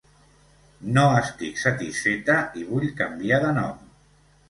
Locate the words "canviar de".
3.05-3.57